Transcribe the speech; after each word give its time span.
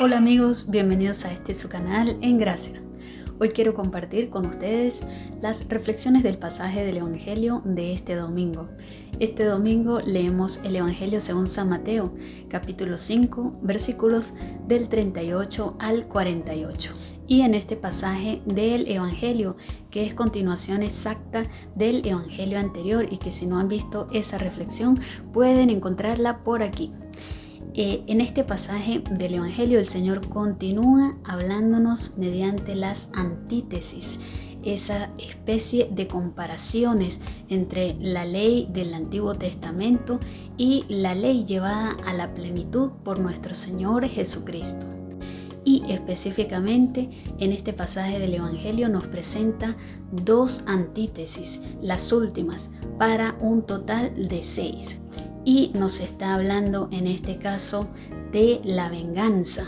Hola 0.00 0.18
amigos, 0.18 0.68
bienvenidos 0.68 1.24
a 1.24 1.30
este 1.30 1.54
su 1.54 1.68
canal 1.68 2.16
En 2.20 2.36
Gracia. 2.36 2.82
Hoy 3.38 3.50
quiero 3.50 3.74
compartir 3.74 4.28
con 4.28 4.44
ustedes 4.44 5.02
las 5.40 5.68
reflexiones 5.68 6.24
del 6.24 6.36
pasaje 6.36 6.84
del 6.84 6.96
Evangelio 6.96 7.62
de 7.64 7.92
este 7.92 8.16
domingo. 8.16 8.68
Este 9.20 9.44
domingo 9.44 10.00
leemos 10.00 10.58
el 10.64 10.74
Evangelio 10.74 11.20
según 11.20 11.46
San 11.46 11.68
Mateo, 11.68 12.12
capítulo 12.48 12.98
5, 12.98 13.60
versículos 13.62 14.32
del 14.66 14.88
38 14.88 15.76
al 15.78 16.08
48. 16.08 16.92
Y 17.28 17.42
en 17.42 17.54
este 17.54 17.76
pasaje 17.76 18.42
del 18.46 18.90
Evangelio, 18.90 19.56
que 19.92 20.04
es 20.04 20.14
continuación 20.14 20.82
exacta 20.82 21.44
del 21.76 22.04
Evangelio 22.04 22.58
anterior 22.58 23.06
y 23.08 23.18
que 23.18 23.30
si 23.30 23.46
no 23.46 23.60
han 23.60 23.68
visto 23.68 24.08
esa 24.12 24.38
reflexión 24.38 24.98
pueden 25.32 25.70
encontrarla 25.70 26.38
por 26.42 26.64
aquí. 26.64 26.90
Eh, 27.72 28.04
en 28.06 28.20
este 28.20 28.44
pasaje 28.44 29.02
del 29.10 29.34
Evangelio 29.34 29.78
el 29.78 29.86
Señor 29.86 30.28
continúa 30.28 31.16
hablándonos 31.24 32.12
mediante 32.16 32.74
las 32.74 33.08
antítesis, 33.14 34.18
esa 34.64 35.10
especie 35.18 35.88
de 35.90 36.06
comparaciones 36.06 37.18
entre 37.48 37.96
la 38.00 38.24
ley 38.24 38.68
del 38.72 38.94
Antiguo 38.94 39.34
Testamento 39.34 40.20
y 40.56 40.84
la 40.88 41.14
ley 41.14 41.44
llevada 41.44 41.96
a 42.06 42.12
la 42.12 42.32
plenitud 42.32 42.90
por 43.02 43.18
nuestro 43.18 43.54
Señor 43.54 44.06
Jesucristo. 44.08 44.86
Y 45.64 45.82
específicamente 45.90 47.08
en 47.38 47.52
este 47.52 47.72
pasaje 47.72 48.18
del 48.18 48.34
Evangelio 48.34 48.88
nos 48.88 49.06
presenta 49.06 49.76
dos 50.12 50.62
antítesis, 50.66 51.60
las 51.80 52.12
últimas, 52.12 52.68
para 52.98 53.34
un 53.40 53.62
total 53.62 54.28
de 54.28 54.42
seis 54.42 55.00
y 55.44 55.70
nos 55.74 56.00
está 56.00 56.34
hablando 56.34 56.88
en 56.90 57.06
este 57.06 57.36
caso 57.36 57.88
de 58.32 58.60
la 58.64 58.88
venganza 58.88 59.66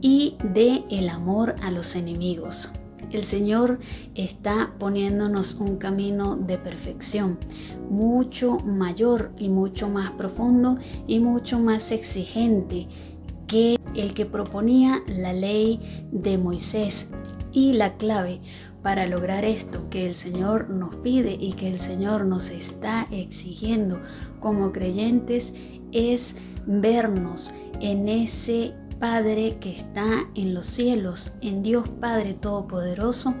y 0.00 0.36
de 0.42 0.84
el 0.90 1.08
amor 1.08 1.54
a 1.62 1.70
los 1.70 1.96
enemigos. 1.96 2.70
El 3.10 3.22
Señor 3.22 3.78
está 4.14 4.70
poniéndonos 4.78 5.54
un 5.54 5.78
camino 5.78 6.36
de 6.36 6.58
perfección 6.58 7.38
mucho 7.88 8.58
mayor 8.60 9.32
y 9.38 9.48
mucho 9.48 9.88
más 9.88 10.10
profundo 10.10 10.78
y 11.06 11.20
mucho 11.20 11.58
más 11.58 11.90
exigente 11.90 12.86
que 13.46 13.78
el 13.94 14.14
que 14.14 14.26
proponía 14.26 15.02
la 15.06 15.32
ley 15.32 15.80
de 16.12 16.38
Moisés. 16.38 17.10
Y 17.50 17.72
la 17.72 17.96
clave 17.96 18.40
para 18.82 19.06
lograr 19.06 19.44
esto 19.44 19.88
que 19.90 20.06
el 20.06 20.14
Señor 20.14 20.70
nos 20.70 20.96
pide 20.96 21.36
y 21.38 21.52
que 21.52 21.68
el 21.68 21.78
Señor 21.78 22.24
nos 22.24 22.50
está 22.50 23.06
exigiendo 23.10 24.00
como 24.40 24.72
creyentes 24.72 25.54
es 25.92 26.36
vernos 26.66 27.50
en 27.80 28.08
ese 28.08 28.74
Padre 28.98 29.58
que 29.60 29.70
está 29.76 30.26
en 30.34 30.54
los 30.54 30.66
cielos, 30.66 31.32
en 31.40 31.62
Dios 31.62 31.88
Padre 31.88 32.34
Todopoderoso, 32.34 33.34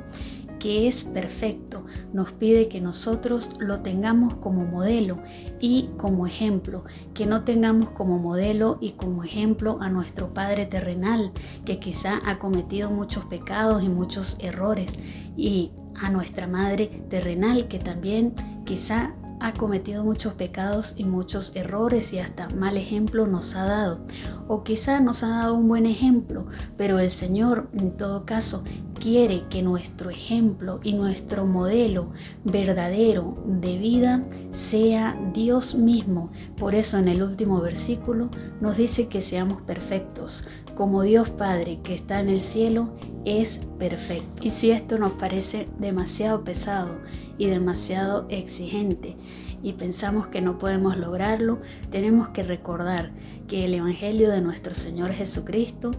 que 0.58 0.88
es 0.88 1.04
perfecto, 1.04 1.84
nos 2.12 2.32
pide 2.32 2.68
que 2.68 2.80
nosotros 2.80 3.48
lo 3.58 3.80
tengamos 3.80 4.34
como 4.34 4.64
modelo 4.64 5.18
y 5.60 5.90
como 5.96 6.26
ejemplo, 6.26 6.84
que 7.14 7.26
no 7.26 7.44
tengamos 7.44 7.90
como 7.90 8.18
modelo 8.18 8.78
y 8.80 8.92
como 8.92 9.24
ejemplo 9.24 9.78
a 9.80 9.88
nuestro 9.88 10.34
Padre 10.34 10.66
terrenal, 10.66 11.32
que 11.64 11.78
quizá 11.78 12.20
ha 12.26 12.38
cometido 12.38 12.90
muchos 12.90 13.24
pecados 13.26 13.82
y 13.82 13.88
muchos 13.88 14.36
errores, 14.40 14.92
y 15.36 15.72
a 16.00 16.10
nuestra 16.10 16.46
Madre 16.46 16.86
terrenal, 17.08 17.68
que 17.68 17.78
también 17.78 18.34
quizá 18.64 19.14
ha 19.40 19.52
cometido 19.52 20.04
muchos 20.04 20.34
pecados 20.34 20.94
y 20.96 21.04
muchos 21.04 21.52
errores 21.54 22.12
y 22.12 22.18
hasta 22.18 22.48
mal 22.50 22.76
ejemplo 22.76 23.26
nos 23.26 23.54
ha 23.54 23.64
dado. 23.64 24.00
O 24.48 24.64
quizá 24.64 25.00
nos 25.00 25.22
ha 25.22 25.28
dado 25.28 25.54
un 25.54 25.68
buen 25.68 25.86
ejemplo, 25.86 26.46
pero 26.76 26.98
el 26.98 27.10
Señor 27.10 27.68
en 27.72 27.96
todo 27.96 28.24
caso 28.24 28.64
quiere 28.98 29.44
que 29.48 29.62
nuestro 29.62 30.10
ejemplo 30.10 30.80
y 30.82 30.92
nuestro 30.92 31.46
modelo 31.46 32.10
verdadero 32.44 33.36
de 33.46 33.78
vida 33.78 34.22
sea 34.50 35.18
Dios 35.32 35.74
mismo. 35.74 36.30
Por 36.56 36.74
eso 36.74 36.98
en 36.98 37.08
el 37.08 37.22
último 37.22 37.60
versículo 37.60 38.28
nos 38.60 38.76
dice 38.76 39.08
que 39.08 39.22
seamos 39.22 39.62
perfectos, 39.62 40.44
como 40.76 41.02
Dios 41.02 41.30
Padre 41.30 41.80
que 41.82 41.94
está 41.94 42.20
en 42.20 42.28
el 42.28 42.40
cielo 42.40 42.90
es 43.24 43.60
perfecto. 43.78 44.42
Y 44.42 44.50
si 44.50 44.70
esto 44.70 44.98
nos 44.98 45.12
parece 45.12 45.68
demasiado 45.78 46.44
pesado 46.44 46.90
y 47.38 47.46
demasiado 47.46 48.26
exigente. 48.28 49.16
Y 49.62 49.72
pensamos 49.72 50.26
que 50.26 50.40
no 50.40 50.58
podemos 50.58 50.96
lograrlo, 50.96 51.58
tenemos 51.90 52.28
que 52.28 52.42
recordar 52.42 53.10
que 53.48 53.64
el 53.64 53.74
Evangelio 53.74 54.30
de 54.30 54.40
nuestro 54.40 54.74
Señor 54.74 55.12
Jesucristo 55.12 55.92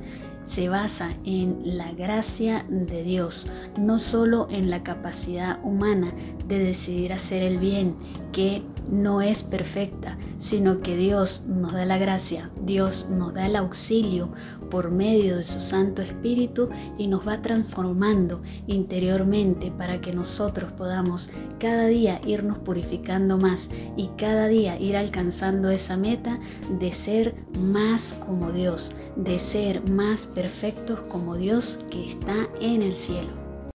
se 0.49 0.67
basa 0.67 1.11
en 1.25 1.77
la 1.77 1.91
gracia 1.91 2.65
de 2.69 3.03
Dios, 3.03 3.45
no 3.77 3.99
solo 3.99 4.47
en 4.49 4.71
la 4.71 4.81
capacidad 4.81 5.59
humana 5.63 6.11
de 6.47 6.57
decidir 6.57 7.13
hacer 7.13 7.43
el 7.43 7.59
bien, 7.59 7.95
que 8.31 8.63
no 8.89 9.21
es 9.21 9.43
perfecta, 9.43 10.17
sino 10.39 10.81
que 10.81 10.97
Dios 10.97 11.43
nos 11.47 11.73
da 11.73 11.85
la 11.85 11.99
gracia, 11.99 12.49
Dios 12.65 13.09
nos 13.11 13.35
da 13.35 13.45
el 13.45 13.55
auxilio 13.55 14.29
por 14.71 14.89
medio 14.89 15.37
de 15.37 15.43
su 15.43 15.61
Santo 15.61 16.01
Espíritu 16.01 16.69
y 16.97 17.05
nos 17.05 17.27
va 17.27 17.43
transformando 17.43 18.41
interiormente 18.65 19.71
para 19.71 20.01
que 20.01 20.13
nosotros 20.13 20.71
podamos 20.71 21.28
cada 21.59 21.87
día 21.87 22.21
irnos 22.25 22.57
purificando 22.57 23.37
más 23.37 23.69
y 23.97 24.07
cada 24.17 24.47
día 24.47 24.79
ir 24.79 24.95
alcanzando 24.95 25.69
esa 25.69 25.97
meta 25.97 26.39
de 26.79 26.91
ser 26.91 27.35
más 27.57 28.13
como 28.13 28.51
Dios, 28.51 28.91
de 29.15 29.39
ser 29.39 29.89
más 29.89 30.27
perfectos 30.27 30.99
como 31.09 31.35
Dios 31.35 31.79
que 31.89 32.09
está 32.09 32.47
en 32.61 32.81
el 32.81 32.95
cielo. 32.95 33.48